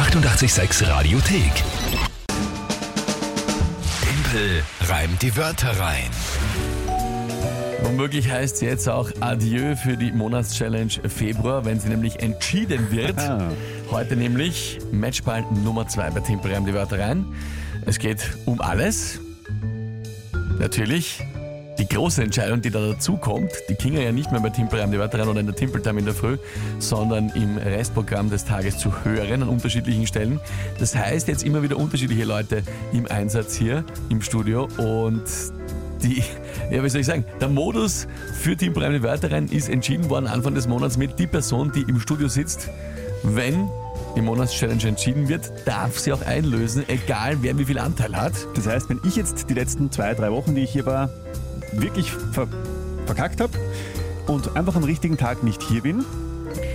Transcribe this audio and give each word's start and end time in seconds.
886 0.00 0.88
Radiothek. 0.88 1.52
Tempel 4.00 4.62
reimt 4.88 5.20
die 5.20 5.36
Wörter 5.36 5.78
rein. 5.78 6.08
Womöglich 7.82 8.30
heißt 8.30 8.54
es 8.54 8.60
jetzt 8.62 8.88
auch 8.88 9.10
Adieu 9.20 9.76
für 9.76 9.98
die 9.98 10.10
Monatschallenge 10.10 11.06
Februar, 11.06 11.66
wenn 11.66 11.78
sie 11.80 11.90
nämlich 11.90 12.20
entschieden 12.20 12.90
wird. 12.90 13.20
Heute 13.90 14.16
nämlich 14.16 14.78
Matchball 14.90 15.44
Nummer 15.62 15.86
2 15.86 16.10
bei 16.12 16.20
Tempel 16.20 16.54
reimt 16.54 16.66
die 16.66 16.72
Wörter 16.72 16.98
rein. 16.98 17.26
Es 17.84 17.98
geht 17.98 18.38
um 18.46 18.62
alles. 18.62 19.20
Natürlich 20.58 21.22
die 21.80 21.88
große 21.88 22.22
Entscheidung, 22.22 22.60
die 22.60 22.70
da 22.70 22.78
dazu 22.78 23.16
kommt, 23.16 23.50
die 23.70 23.74
Kinga 23.74 24.00
ja 24.00 24.12
nicht 24.12 24.30
mehr 24.30 24.40
bei 24.40 24.50
Timpel 24.50 24.82
am 24.82 24.92
die 24.92 24.98
Wörter 24.98 25.26
oder 25.26 25.40
in 25.40 25.46
der 25.46 25.56
Timpeltime 25.56 25.98
in 25.98 26.04
der 26.04 26.14
Früh, 26.14 26.36
sondern 26.78 27.30
im 27.30 27.56
Restprogramm 27.56 28.28
des 28.28 28.44
Tages 28.44 28.76
zu 28.76 29.04
hören 29.04 29.42
an 29.42 29.48
unterschiedlichen 29.48 30.06
Stellen. 30.06 30.40
Das 30.78 30.94
heißt 30.94 31.26
jetzt 31.28 31.42
immer 31.42 31.62
wieder 31.62 31.78
unterschiedliche 31.78 32.24
Leute 32.24 32.62
im 32.92 33.06
Einsatz 33.06 33.56
hier 33.56 33.82
im 34.10 34.20
Studio 34.20 34.68
und 34.76 35.22
die, 36.02 36.22
ja, 36.70 36.84
wie 36.84 36.88
soll 36.90 37.00
ich 37.00 37.06
sagen, 37.06 37.24
der 37.40 37.48
Modus 37.48 38.06
für 38.34 38.56
Team 38.56 38.74
Prime 38.74 38.98
die 38.98 39.02
Wörter 39.02 39.30
ist 39.50 39.70
entschieden 39.70 40.10
worden 40.10 40.26
Anfang 40.26 40.54
des 40.54 40.68
Monats 40.68 40.98
mit 40.98 41.18
die 41.18 41.26
Person, 41.26 41.72
die 41.72 41.82
im 41.82 41.98
Studio 41.98 42.28
sitzt, 42.28 42.68
wenn 43.22 43.68
die 44.16 44.20
Monatschallenge 44.20 44.88
entschieden 44.88 45.28
wird, 45.28 45.50
darf 45.64 45.98
sie 45.98 46.12
auch 46.12 46.22
einlösen, 46.22 46.84
egal 46.88 47.38
wer 47.40 47.56
wie 47.56 47.64
viel 47.64 47.78
Anteil 47.78 48.16
hat. 48.16 48.32
Das 48.54 48.66
heißt, 48.66 48.90
wenn 48.90 49.00
ich 49.04 49.16
jetzt 49.16 49.48
die 49.48 49.54
letzten 49.54 49.90
zwei, 49.90 50.14
drei 50.14 50.30
Wochen, 50.30 50.54
die 50.54 50.62
ich 50.62 50.72
hier 50.72 50.84
war, 50.84 51.10
wirklich 51.72 52.12
ver 52.12 52.48
verkackt 53.06 53.40
habe 53.40 53.52
und 54.26 54.56
einfach 54.56 54.76
am 54.76 54.84
richtigen 54.84 55.16
Tag 55.16 55.42
nicht 55.42 55.62
hier 55.62 55.82
bin, 55.82 56.04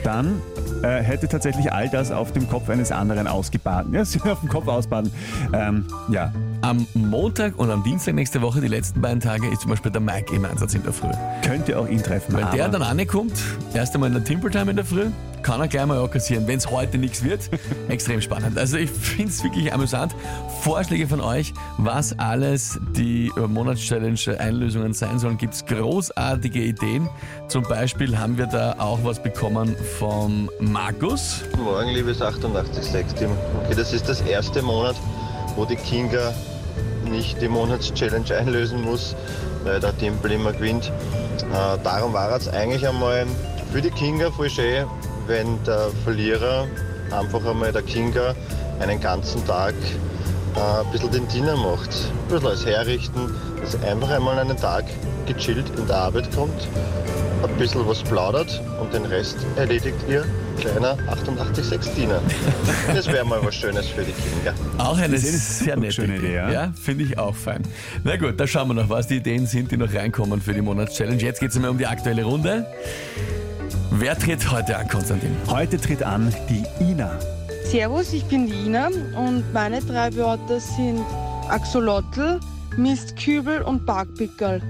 dann 0.03 0.41
äh, 0.83 1.01
hätte 1.01 1.27
tatsächlich 1.27 1.71
all 1.71 1.89
das 1.89 2.11
auf 2.11 2.33
dem 2.33 2.49
Kopf 2.49 2.69
eines 2.69 2.91
anderen 2.91 3.27
ausgebaden. 3.27 3.93
Ja, 3.93 4.01
auf 4.31 4.39
dem 4.41 4.49
Kopf 4.49 4.67
ausbaden. 4.67 5.11
Ähm, 5.53 5.85
ja, 6.09 6.33
Am 6.65 6.87
Montag 6.95 7.59
und 7.59 7.69
am 7.69 7.83
Dienstag 7.83 8.15
nächste 8.15 8.41
Woche, 8.41 8.59
die 8.59 8.67
letzten 8.67 8.99
beiden 8.99 9.19
Tage, 9.19 9.47
ist 9.49 9.61
zum 9.61 9.69
Beispiel 9.69 9.91
der 9.91 10.01
Mike 10.01 10.33
im 10.33 10.45
Einsatz 10.45 10.73
in 10.73 10.81
der 10.81 10.93
Früh. 10.93 11.11
könnte 11.45 11.77
auch 11.77 11.87
ihn 11.87 12.01
treffen. 12.01 12.35
Wenn 12.35 12.49
der 12.49 12.67
dann 12.69 12.81
ankommt, 12.81 13.33
erst 13.75 13.93
einmal 13.93 14.07
in 14.07 14.15
der 14.15 14.23
Timpeltime 14.23 14.71
in 14.71 14.75
der 14.75 14.83
Früh, 14.83 15.11
kann 15.43 15.61
er 15.61 15.67
gleich 15.67 15.85
mal 15.85 15.99
auch 15.99 16.09
kassieren, 16.09 16.47
wenn 16.47 16.57
es 16.57 16.71
heute 16.71 16.97
nichts 16.97 17.23
wird. 17.23 17.51
Extrem 17.87 18.19
spannend. 18.19 18.57
Also 18.57 18.77
ich 18.77 18.89
finde 18.89 19.29
es 19.29 19.43
wirklich 19.43 19.71
amüsant. 19.71 20.15
Vorschläge 20.61 21.07
von 21.07 21.21
euch, 21.21 21.53
was 21.77 22.17
alles 22.17 22.79
die 22.97 23.31
äh, 23.37 23.41
Monatschallenge-Einlösungen 23.41 24.93
sein 24.93 25.19
sollen, 25.19 25.37
gibt 25.37 25.53
es 25.53 25.67
großartige 25.67 26.63
Ideen. 26.63 27.07
Zum 27.47 27.61
Beispiel 27.61 28.17
haben 28.17 28.39
wir 28.39 28.47
da 28.47 28.73
auch 28.79 29.03
was 29.03 29.21
bekommen 29.21 29.75
vom 29.99 30.49
Markus. 30.59 31.43
Guten 31.51 31.63
Morgen, 31.63 31.89
liebes 31.91 32.23
886-Team. 32.23 33.29
Okay, 33.63 33.75
das 33.77 33.93
ist 33.93 34.09
das 34.09 34.21
erste 34.21 34.63
Monat, 34.63 34.95
wo 35.55 35.63
die 35.63 35.75
Kinga 35.75 36.33
nicht 37.15 37.41
die 37.41 37.47
Monatschallenge 37.47 38.35
einlösen 38.35 38.81
muss, 38.81 39.15
weil 39.63 39.79
der 39.79 39.97
Tempel 39.97 40.33
immer 40.33 40.51
gewinnt. 40.51 40.91
Äh, 41.39 41.77
darum 41.83 42.13
war 42.13 42.35
es 42.35 42.47
eigentlich 42.49 42.87
einmal 42.87 43.25
für 43.71 43.81
die 43.81 43.91
Kinga 43.91 44.31
voll 44.31 44.49
schön, 44.49 44.85
wenn 45.27 45.63
der 45.63 45.89
Verlierer 46.03 46.67
einfach 47.11 47.45
einmal 47.45 47.71
der 47.71 47.83
Kinga 47.83 48.35
einen 48.79 48.99
ganzen 48.99 49.45
Tag 49.47 49.73
ein 50.57 50.91
bisschen 50.91 51.11
den 51.11 51.27
Diener 51.27 51.55
macht. 51.55 51.89
Ein 51.89 52.29
bisschen 52.29 52.47
als 52.47 52.65
herrichten, 52.65 53.33
dass 53.61 53.81
einfach 53.83 54.09
einmal 54.09 54.39
einen 54.39 54.57
Tag 54.57 54.85
gechillt 55.25 55.65
in 55.77 55.87
der 55.87 55.95
Arbeit 55.95 56.33
kommt, 56.33 56.67
ein 57.43 57.57
bisschen 57.57 57.87
was 57.87 58.03
plaudert 58.03 58.61
und 58.79 58.93
den 58.93 59.05
Rest 59.05 59.37
erledigt 59.55 59.97
ihr 60.07 60.25
kleiner 60.59 60.97
886-Diener. 61.09 62.21
Das 62.87 63.07
wäre 63.07 63.25
mal 63.25 63.43
was 63.43 63.55
Schönes 63.55 63.87
für 63.87 64.03
die 64.03 64.13
Kinder. 64.13 64.53
Auch 64.77 64.97
eine 64.97 65.13
Das 65.13 65.23
ist 65.23 65.61
eine 65.61 65.65
sehr 65.65 65.75
nette 65.77 65.93
schöne 65.93 66.15
Idee. 66.17 66.25
Idee, 66.27 66.35
ja. 66.35 66.51
ja 66.51 66.73
finde 66.81 67.03
ich 67.03 67.17
auch 67.17 67.35
fein. 67.35 67.63
Na 68.03 68.15
gut, 68.15 68.39
da 68.39 68.47
schauen 68.47 68.69
wir 68.69 68.73
noch, 68.73 68.89
was 68.89 69.07
die 69.07 69.17
Ideen 69.17 69.47
sind, 69.47 69.71
die 69.71 69.77
noch 69.77 69.93
reinkommen 69.93 70.41
für 70.41 70.53
die 70.53 70.61
Monatschallenge. 70.61 71.21
Jetzt 71.21 71.39
geht 71.39 71.49
es 71.49 71.55
einmal 71.55 71.71
um 71.71 71.77
die 71.77 71.87
aktuelle 71.87 72.23
Runde. 72.23 72.65
Wer 73.91 74.17
tritt 74.17 74.51
heute 74.51 74.77
an, 74.77 74.87
Konstantin? 74.87 75.35
heute 75.47 75.79
tritt 75.79 76.03
an 76.03 76.33
die 76.49 76.63
Ina. 76.83 77.17
Servus, 77.71 78.13
ich 78.13 78.23
bin 78.25 78.47
die 78.47 78.53
Ina 78.65 78.87
und 79.17 79.43
meine 79.53 79.81
drei 79.81 80.13
Wörter 80.15 80.59
sind 80.59 81.01
Axolotl, 81.49 82.39
Mistkübel 82.77 83.61
und 83.61 83.85
Barkpickerl. 83.85 84.61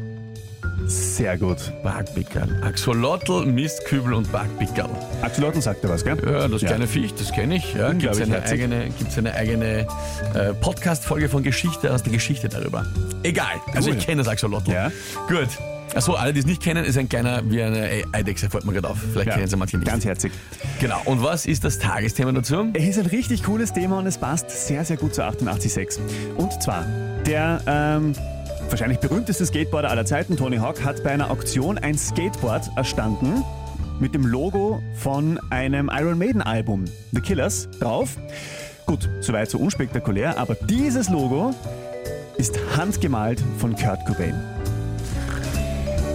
Sehr 0.87 1.37
gut. 1.37 1.57
Barkpickerl. 1.83 2.61
Axolotl, 2.63 3.45
Mistkübel 3.45 4.13
und 4.13 4.31
Barkpickerl. 4.31 4.89
Axolotl 5.21 5.61
sagt 5.61 5.83
er 5.83 5.89
was, 5.89 6.03
gell? 6.03 6.17
Ja, 6.25 6.47
das 6.47 6.61
Ja. 6.61 6.67
kleine 6.69 6.87
Viech, 6.87 7.13
das 7.15 7.31
kenne 7.31 7.55
ich. 7.55 7.73
Ja, 7.73 7.91
Gibt 7.91 8.13
es 8.13 8.21
eine 8.21 8.43
eigene, 8.43 8.89
gibt's 8.97 9.17
eine 9.17 9.33
eigene 9.33 9.87
äh, 10.33 10.53
Podcast-Folge 10.61 11.29
von 11.29 11.43
Geschichte 11.43 11.93
aus 11.93 12.03
der 12.03 12.13
Geschichte 12.13 12.49
darüber. 12.49 12.85
Egal, 13.23 13.55
also 13.73 13.89
Cool. 13.89 13.97
ich 13.97 14.05
kenne 14.05 14.19
das 14.23 14.27
Axolotl. 14.27 14.71
Ja. 14.71 14.91
Gut. 15.27 15.49
Achso, 15.95 16.13
alle, 16.13 16.33
die 16.33 16.39
es 16.39 16.45
nicht 16.45 16.61
kennen, 16.61 16.83
ist 16.83 16.97
ein 16.97 17.07
kleiner 17.07 17.41
wie 17.49 17.61
eine 17.61 18.03
Eidechse, 18.11 18.49
fällt 18.49 18.65
mir 18.65 18.73
gerade 18.73 18.89
auf. 18.89 18.97
Vielleicht 19.13 19.31
kennen 19.31 19.47
sie 19.47 19.55
manche 19.55 19.77
nicht. 19.77 19.87
Ganz 19.87 20.03
herzig. 20.03 20.33
Genau. 20.81 21.01
Und 21.05 21.23
was 21.23 21.45
ist 21.45 21.63
das 21.63 21.79
Tagesthema 21.79 22.33
dazu? 22.33 22.67
Es 22.73 22.83
ist 22.83 22.99
ein 22.99 23.05
richtig 23.05 23.43
cooles 23.43 23.71
Thema 23.71 23.99
und 23.99 24.05
es 24.05 24.17
passt 24.17 24.49
sehr, 24.49 24.83
sehr 24.83 24.97
gut 24.97 25.15
zu 25.15 25.23
88.6. 25.23 25.99
Und 26.35 26.61
zwar, 26.61 26.85
der 27.25 27.61
ähm, 27.65 28.13
wahrscheinlich 28.69 28.99
berühmteste 28.99 29.45
Skateboarder 29.45 29.89
aller 29.89 30.05
Zeiten, 30.05 30.35
Tony 30.35 30.57
Hawk, 30.57 30.83
hat 30.83 31.01
bei 31.01 31.11
einer 31.11 31.31
Auktion 31.31 31.77
ein 31.77 31.97
Skateboard 31.97 32.69
erstanden 32.75 33.45
mit 34.01 34.13
dem 34.13 34.25
Logo 34.25 34.83
von 34.97 35.39
einem 35.49 35.89
Iron 35.93 36.17
Maiden 36.17 36.41
Album, 36.41 36.83
The 37.13 37.21
Killers, 37.21 37.69
drauf. 37.79 38.17
Gut, 38.85 39.09
soweit 39.21 39.49
so 39.49 39.59
unspektakulär, 39.59 40.37
aber 40.37 40.55
dieses 40.55 41.09
Logo 41.09 41.55
ist 42.37 42.59
handgemalt 42.75 43.41
von 43.59 43.75
Kurt 43.77 44.05
Cobain. 44.05 44.35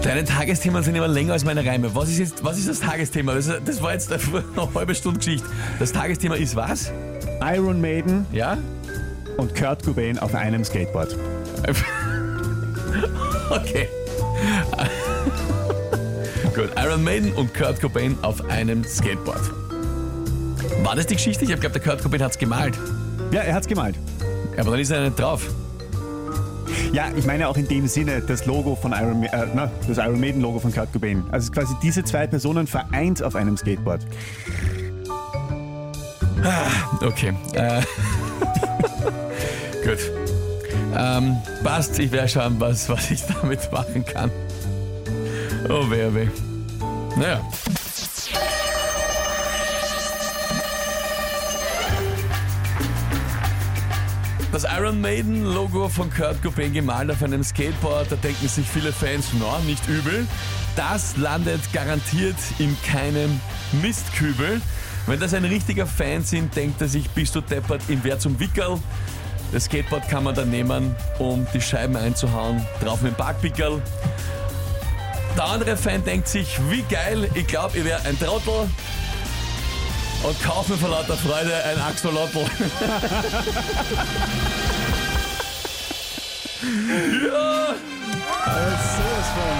Deine 0.02 0.24
Tagesthemen 0.24 0.82
sind 0.82 0.94
immer 0.94 1.08
länger 1.08 1.34
als 1.34 1.44
meine 1.44 1.64
Reime. 1.64 1.94
Was 1.94 2.08
ist 2.08 2.18
jetzt, 2.18 2.42
was 2.44 2.58
ist 2.58 2.68
das 2.68 2.80
Tagesthema? 2.80 3.34
Das, 3.34 3.50
das 3.64 3.82
war 3.82 3.92
jetzt 3.92 4.10
eine 4.12 4.74
halbe 4.74 4.94
Stunde 4.94 5.18
Geschichte. 5.18 5.46
Das 5.78 5.92
Tagesthema 5.92 6.36
ist 6.36 6.56
was? 6.56 6.90
Iron 7.42 7.80
Maiden 7.80 8.26
Ja? 8.32 8.56
und 9.36 9.54
Kurt 9.54 9.84
Cobain 9.84 10.18
auf 10.18 10.34
einem 10.34 10.64
Skateboard. 10.64 11.16
Okay. 13.50 13.88
Gut, 16.54 16.70
Iron 16.76 17.02
Maiden 17.02 17.32
und 17.32 17.52
Kurt 17.52 17.80
Cobain 17.80 18.16
auf 18.22 18.48
einem 18.48 18.84
Skateboard. 18.84 19.40
War 20.84 20.94
das 20.94 21.06
die 21.06 21.14
Geschichte? 21.16 21.44
Ich 21.44 21.50
habe 21.50 21.60
geglaubt, 21.60 21.74
der 21.74 21.82
Kurt 21.82 22.00
Cobain 22.02 22.22
hat 22.22 22.30
es 22.30 22.38
gemalt. 22.38 22.78
Ja, 23.32 23.40
er 23.40 23.54
hat's 23.54 23.66
gemalt. 23.66 23.96
Aber 24.56 24.70
dann 24.70 24.78
ist 24.80 24.90
er 24.90 25.02
nicht 25.04 25.18
drauf. 25.18 25.48
Ja, 26.92 27.06
ich 27.16 27.24
meine 27.24 27.48
auch 27.48 27.56
in 27.56 27.68
dem 27.68 27.86
Sinne 27.86 28.20
das 28.20 28.46
Logo 28.46 28.74
von 28.74 28.92
Iron, 28.92 29.20
Ma- 29.20 29.26
äh, 29.26 29.46
na, 29.54 29.70
das 29.86 29.98
Iron 29.98 30.18
Maiden 30.18 30.42
Logo 30.42 30.58
von 30.58 30.72
Kurt 30.72 30.92
Cobain. 30.92 31.22
Also 31.30 31.52
quasi 31.52 31.72
diese 31.82 32.02
zwei 32.02 32.26
Personen 32.26 32.66
vereint 32.66 33.22
auf 33.22 33.36
einem 33.36 33.56
Skateboard. 33.56 34.04
Okay. 37.00 37.32
Äh, 37.52 37.82
gut. 39.84 39.98
Ähm, 40.96 41.36
passt, 41.62 41.98
ich 41.98 42.10
werde 42.10 42.28
schauen, 42.28 42.56
was, 42.58 42.88
was 42.88 43.10
ich 43.10 43.22
damit 43.24 43.70
machen 43.70 44.04
kann. 44.04 44.30
Oh, 45.68 45.88
weh, 45.90 46.06
oh, 46.10 46.14
weh. 46.14 46.28
Naja. 47.16 47.40
Das 54.52 54.64
Iron 54.64 55.00
Maiden 55.00 55.44
Logo 55.44 55.88
von 55.88 56.10
Kurt 56.12 56.42
Cobain 56.42 56.72
gemalt 56.72 57.08
auf 57.08 57.22
einem 57.22 57.44
Skateboard, 57.44 58.10
da 58.10 58.16
denken 58.16 58.48
sich 58.48 58.66
viele 58.66 58.92
Fans, 58.92 59.26
na, 59.38 59.60
nicht 59.60 59.86
übel. 59.86 60.26
Das 60.74 61.16
landet 61.16 61.60
garantiert 61.72 62.34
in 62.58 62.76
keinem 62.82 63.40
Mistkübel. 63.80 64.60
Wenn 65.06 65.20
das 65.20 65.34
ein 65.34 65.44
richtiger 65.44 65.86
Fan 65.86 66.24
sind, 66.24 66.56
denkt 66.56 66.80
er 66.80 66.88
sich, 66.88 67.08
bist 67.10 67.36
du 67.36 67.40
deppert, 67.40 67.82
im 67.86 68.02
Wer 68.02 68.18
zum 68.18 68.40
Wickel. 68.40 68.78
Das 69.52 69.66
Skateboard 69.66 70.08
kann 70.08 70.24
man 70.24 70.34
dann 70.34 70.50
nehmen, 70.50 70.96
um 71.20 71.46
die 71.54 71.60
Scheiben 71.60 71.96
einzuhauen, 71.96 72.60
drauf 72.82 73.02
mit 73.02 73.12
dem 73.12 73.16
Parkpickel. 73.16 73.80
Der 75.36 75.44
andere 75.44 75.76
Fan 75.76 76.04
denkt 76.04 76.26
sich, 76.26 76.58
wie 76.68 76.82
geil, 76.92 77.30
ich 77.34 77.46
glaube, 77.46 77.78
ich 77.78 77.84
wäre 77.84 78.04
ein 78.04 78.18
Trottel 78.18 78.68
und 80.22 80.42
kaufe 80.42 80.72
mir 80.72 80.78
vor 80.78 80.90
lauter 80.90 81.16
Freude 81.16 81.64
ein 81.64 81.80
Axolotl. 81.80 82.44
ja! 87.26 87.74
sowas 88.96 89.28
von. 89.34 89.56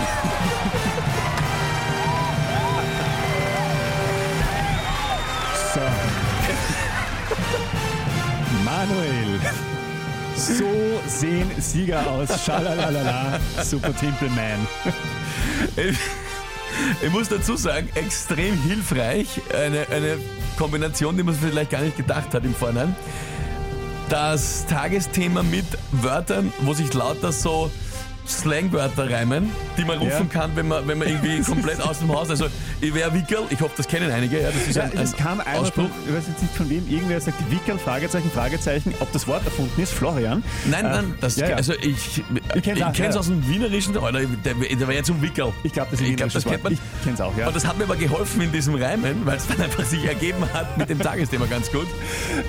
so. 5.74 5.80
Manuel. 8.64 9.40
So 10.36 11.00
sehen 11.06 11.50
Sieger 11.58 12.06
aus. 12.10 12.44
Schalalalala. 12.44 13.38
Super 13.62 13.94
Timpelman. 13.96 14.66
Ich 17.02 17.10
muss 17.10 17.28
dazu 17.28 17.56
sagen, 17.56 17.88
extrem 17.94 18.60
hilfreich. 18.62 19.40
Eine, 19.54 19.88
eine 19.88 20.18
Kombination, 20.58 21.16
die 21.16 21.22
man 21.22 21.34
vielleicht 21.34 21.70
gar 21.70 21.80
nicht 21.82 21.96
gedacht 21.96 22.34
hat 22.34 22.44
im 22.44 22.54
Vorhinein. 22.54 22.94
Das 24.08 24.66
Tagesthema 24.66 25.42
mit 25.42 25.66
Wörtern, 25.92 26.52
wo 26.62 26.74
sich 26.74 26.92
lauter 26.92 27.32
so 27.32 27.70
Slangwörter 28.26 29.10
reimen, 29.10 29.50
die 29.76 29.84
man 29.84 29.98
rufen 29.98 30.28
Ja. 30.32 30.40
kann, 30.40 30.50
wenn 30.54 30.68
man, 30.68 30.86
wenn 30.86 30.98
man 30.98 31.08
irgendwie 31.08 31.40
komplett 31.46 31.80
aus 31.80 31.98
dem 31.98 32.08
Haus. 32.14 32.30
Also, 32.30 32.46
ich 32.80 32.94
wäre 32.94 33.12
Wickel, 33.14 33.38
ich 33.50 33.60
hoffe, 33.60 33.74
das 33.76 33.88
kennen 33.88 34.10
einige. 34.10 34.40
Ja, 34.40 34.48
das 34.50 34.66
ist 34.68 34.76
Ja, 34.76 34.84
ein, 34.84 34.92
es 34.98 35.12
ein 35.14 35.18
kam 35.18 35.40
einer 35.40 35.60
Ausspruch. 35.60 35.84
von, 35.88 35.90
ich 36.08 36.14
weiß 36.14 36.24
jetzt 36.28 36.42
nicht 36.42 36.54
von 36.54 36.70
wem, 36.70 36.88
irgendwer 36.88 37.20
sagt 37.20 37.38
Wickel, 37.50 37.78
Fragezeichen, 37.78 38.30
Fragezeichen, 38.30 38.94
ob 39.00 39.10
das 39.12 39.26
Wort 39.26 39.44
erfunden 39.44 39.80
ist, 39.80 39.92
Florian. 39.92 40.42
Nein, 40.70 40.84
Äh, 40.86 40.88
nein, 40.88 41.14
das, 41.20 41.36
ja, 41.36 41.50
ja. 41.50 41.56
also 41.56 41.72
ich, 41.74 42.22
ich 42.54 42.62
kenne 42.62 43.08
es 43.08 43.16
aus 43.16 43.26
dem 43.26 43.46
Wienerischen, 43.48 43.96
Alter, 43.98 44.20
der, 44.44 44.54
der 44.54 44.86
war 44.86 44.94
jetzt 44.94 45.10
um 45.10 45.20
Wickel. 45.22 45.52
Ich 45.62 45.72
glaube, 45.72 45.88
das 45.90 46.00
ist 46.00 46.08
Ich 46.08 46.16
glaub, 46.16 46.30
das 46.30 46.44
kennt 46.44 46.62
man. 46.64 46.72
Ich 46.72 46.78
kenn's 47.04 47.20
auch, 47.20 47.36
ja. 47.36 47.46
Und 47.48 47.56
das 47.56 47.66
hat 47.66 47.78
mir 47.78 47.84
aber 47.84 47.96
geholfen 47.96 48.40
in 48.42 48.52
diesem 48.52 48.74
Reimen, 48.74 49.24
weil 49.26 49.36
es 49.36 49.46
dann 49.46 49.60
einfach 49.60 49.84
sich 49.84 50.04
ergeben 50.04 50.44
hat 50.52 50.76
mit 50.78 50.88
dem 50.88 50.98
Tagesthema 50.98 51.46
ganz 51.46 51.70
gut. 51.70 51.86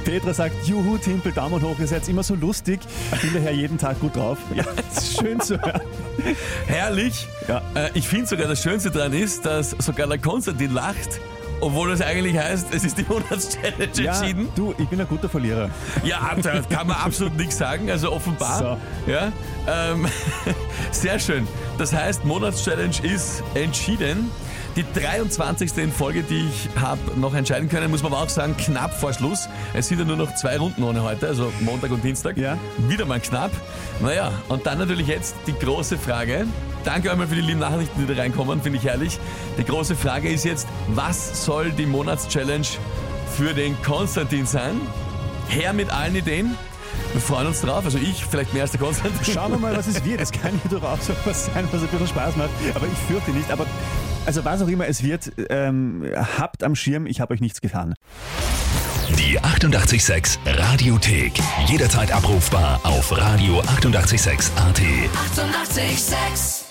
Petra 0.06 0.34
sagt, 0.34 0.68
Juhu, 0.68 0.98
Timpel, 0.98 1.32
Daumen 1.32 1.62
hoch, 1.62 1.78
ihr 1.80 1.88
seid 1.88 2.08
immer 2.08 2.24
so 2.24 2.36
lustig. 2.36 2.80
Ich 3.14 3.22
bin 3.22 3.34
daher 3.34 3.52
jeden 3.54 3.78
Tag 3.78 4.00
gut 4.00 4.16
drauf. 4.16 4.38
Ja, 4.56 4.64
schön 5.20 5.40
zu. 5.40 5.60
Herrlich. 6.68 7.28
Ja. 7.48 7.62
Äh, 7.76 7.90
ich 7.94 8.08
finde 8.08 8.28
sogar 8.28 8.48
das 8.48 8.62
Schönste 8.62 8.92
daran 8.92 9.14
ist, 9.14 9.46
dass 9.46 9.72
sogar 9.72 10.08
der 10.08 10.18
Konstantin 10.20 10.74
lacht, 10.74 11.20
obwohl 11.60 11.90
das 11.90 12.02
eigentlich 12.02 12.38
heißt, 12.38 12.74
es 12.74 12.84
ist 12.84 12.98
die 12.98 13.04
Monatschallenge 13.08 13.90
Ja, 13.96 14.14
entschieden. 14.20 14.50
du, 14.56 14.74
ich 14.78 14.88
bin 14.88 15.00
ein 15.00 15.08
guter 15.08 15.30
Verlierer. 15.30 15.70
Ja, 16.04 16.32
da 16.42 16.62
kann 16.62 16.88
man 16.88 16.98
absolut 17.04 17.38
nichts 17.38 17.58
sagen, 17.58 17.90
also 17.92 18.12
offenbar. 18.12 18.78
Ja, 19.08 19.32
ähm, 19.68 20.08
sehr 20.92 21.20
schön. 21.20 21.48
Das 21.78 21.94
heißt, 21.94 22.26
Monatschallenge 22.26 22.96
ist 23.04 23.44
entschieden. 23.54 24.32
Die 24.78 24.86
23. 24.94 25.78
in 25.78 25.92
Folge, 25.92 26.24
die 26.24 26.48
ich 26.48 26.70
habe 26.80 27.00
noch 27.20 27.34
entscheiden 27.34 27.68
können, 27.68 27.92
muss 27.92 28.04
man 28.04 28.14
aber 28.14 28.24
auch 28.24 28.30
sagen, 28.30 28.56
knapp 28.56 28.98
vor 28.98 29.12
Schluss. 29.12 29.50
Es 29.74 29.90
sind 29.90 30.00
ja 30.00 30.06
nur 30.06 30.16
noch 30.16 30.34
zwei 30.36 30.58
Runden 30.58 30.84
ohne 30.84 31.04
heute, 31.04 31.28
also 31.28 31.52
Montag 31.60 31.92
und 31.92 32.02
Dienstag. 32.06 32.38
Ja. 32.38 32.58
Wieder 32.78 33.06
mal 33.06 33.20
knapp. 33.20 33.52
Naja, 34.00 34.32
und 34.48 34.66
dann 34.66 34.78
natürlich 34.78 35.08
jetzt 35.08 35.36
die 35.46 35.54
große 35.54 35.98
Frage. 35.98 36.48
Danke 36.86 37.12
einmal 37.12 37.28
für 37.28 37.36
die 37.36 37.42
lieben 37.42 37.60
Nachrichten, 37.60 38.08
die 38.08 38.16
da 38.16 38.22
reinkommen, 38.22 38.62
finde 38.62 38.78
ich 38.78 38.86
herrlich. 38.86 39.20
Die 39.58 39.66
große 39.66 39.94
Frage 39.94 40.30
ist 40.30 40.46
jetzt, 40.46 40.70
was 40.88 41.46
soll 41.46 41.72
die 41.72 41.86
Monatschallenge 41.86 42.68
für 43.36 43.54
den 43.54 43.76
Konstantin 43.84 44.46
sein? 44.46 44.80
Her 45.50 45.74
mit 45.74 45.90
allen 45.90 46.16
Ideen. 46.16 46.56
Wir 47.12 47.22
freuen 47.22 47.48
uns 47.48 47.60
drauf. 47.60 47.84
Also 47.84 47.98
ich, 47.98 48.24
vielleicht 48.24 48.54
mehr 48.54 48.64
als 48.64 48.72
der 48.72 48.80
Konstantin. 48.80 49.34
Schauen 49.34 49.52
wir 49.52 49.60
mal, 49.60 49.76
was 49.76 49.88
es 49.88 50.04
wird. 50.06 50.22
Es 50.22 50.32
kann 50.32 50.54
ja 50.64 50.70
durchaus 50.70 51.08
so 51.08 51.14
was 51.26 51.48
sein, 51.48 51.68
was 51.72 51.82
ein 51.82 51.88
bisschen 51.90 52.08
Spaß 52.08 52.38
macht. 52.38 52.50
Aber 52.74 52.88
ich 52.88 52.98
fürchte 53.10 53.32
nicht. 53.32 53.52
Aber 53.52 53.66
also 54.26 54.46
was 54.46 54.62
auch 54.62 54.68
immer 54.68 54.88
es 54.88 55.04
wird, 55.04 55.32
ähm, 55.50 56.04
habt 56.38 56.64
am 56.64 56.76
Schirm, 56.76 57.06
ich 57.06 57.22
habe 57.22 57.34
euch 57.34 57.42
nichts 57.42 57.62
getan. 57.62 57.94
Die 59.18 59.40
886 59.40 60.40
Radiothek. 60.46 61.34
Jederzeit 61.68 62.12
abrufbar 62.12 62.80
auf 62.84 63.12
radio886.at. 63.12 63.72
886! 63.78 64.52
886 65.44 66.71